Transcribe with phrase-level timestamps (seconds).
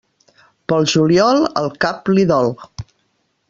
[0.71, 2.53] Pel juliol, el cap li dol.